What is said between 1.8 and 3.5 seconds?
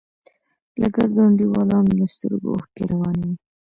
له سترگو اوښکې روانې وې.